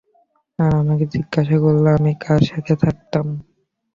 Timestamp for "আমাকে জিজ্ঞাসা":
0.81-1.57